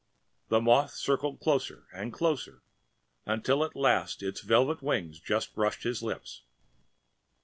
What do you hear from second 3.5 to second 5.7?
at last its velvet wings just